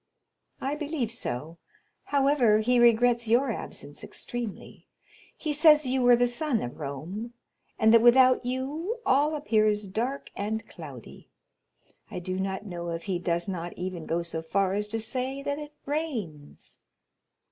[0.59, 1.59] "I believe so;
[2.05, 4.87] however, he regrets your absence extremely.
[5.37, 7.33] He says you were the sun of Rome,
[7.77, 11.29] and that without you all appears dark and cloudy;
[12.09, 15.43] I do not know if he does not even go so far as to say
[15.43, 16.79] that it rains."